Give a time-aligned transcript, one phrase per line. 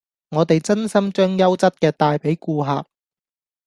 [0.31, 2.87] 我哋真心將優質嘅帶俾顧客